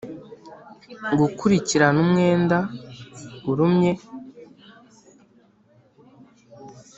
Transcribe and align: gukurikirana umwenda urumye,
gukurikirana 1.19 1.97
umwenda 2.05 2.57
urumye, 3.51 3.91